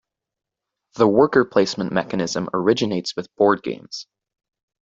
The 0.95 1.07
worker 1.07 1.45
placement 1.45 1.91
mechanism 1.91 2.49
originates 2.55 3.15
with 3.15 3.27
board 3.35 3.61
games. 3.61 4.07